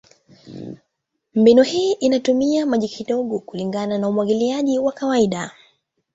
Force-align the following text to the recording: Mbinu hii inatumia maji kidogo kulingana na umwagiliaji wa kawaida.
Mbinu 1.35 1.63
hii 1.63 1.91
inatumia 1.93 2.65
maji 2.65 2.87
kidogo 2.87 3.39
kulingana 3.39 3.97
na 3.97 4.09
umwagiliaji 4.09 4.79
wa 4.79 4.91
kawaida. 4.91 5.51